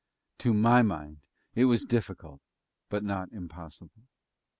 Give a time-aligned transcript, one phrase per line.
[0.39, 1.19] To my mind
[1.53, 2.41] it was difficult
[2.89, 4.07] but not impossible.